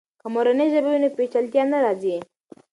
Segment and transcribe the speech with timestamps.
[0.21, 2.15] که مورنۍ ژبه وي، نو پیچلتیا نه راځي.